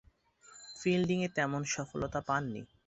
ফিল্ডিংয়ে 0.79 1.29
তেমন 1.37 1.61
সফলতা 1.73 2.19
পাননি। 2.27 2.61